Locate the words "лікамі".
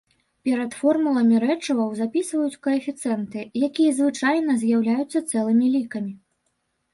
5.77-6.11